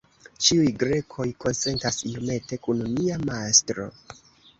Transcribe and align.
Ĉiuj 0.43 0.69
Grekoj 0.83 1.25
konsentas 1.45 1.99
iomete 2.13 2.59
kun 2.65 2.81
nia 2.95 3.19
mastro. 3.31 3.87